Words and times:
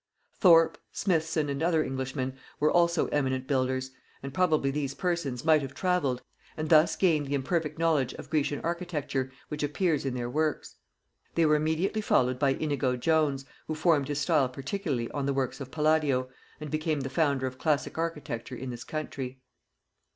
Thorpe, 0.39 0.79
Smithson, 0.91 1.47
and 1.47 1.61
other 1.61 1.83
Englishmen, 1.83 2.35
were 2.59 2.71
also 2.71 3.05
eminent 3.09 3.45
builders; 3.45 3.91
and 4.23 4.33
probably 4.33 4.71
these 4.71 4.95
persons 4.95 5.45
might 5.45 5.61
have 5.61 5.75
travelled, 5.75 6.23
and 6.57 6.69
thus 6.71 6.93
have 6.95 6.99
gained 6.99 7.27
the 7.27 7.35
imperfect 7.35 7.77
knowledge 7.77 8.15
of 8.15 8.31
Grecian 8.31 8.61
architecture 8.61 9.31
which 9.49 9.61
appears 9.61 10.03
in 10.03 10.15
their 10.15 10.27
works. 10.27 10.77
They 11.35 11.45
were 11.45 11.53
immediately 11.53 12.01
followed 12.01 12.39
by 12.39 12.53
Inigo 12.55 12.95
Jones, 12.97 13.45
who 13.67 13.75
formed 13.75 14.07
his 14.07 14.17
style 14.19 14.49
particularly 14.49 15.11
on 15.11 15.27
the 15.27 15.35
works 15.35 15.61
of 15.61 15.69
Palladio, 15.69 16.29
and 16.59 16.71
became 16.71 17.01
the 17.01 17.07
founder 17.11 17.45
of 17.45 17.59
classic 17.59 17.99
architecture 17.99 18.55
in 18.55 18.71
this 18.71 18.83
country. 18.83 19.39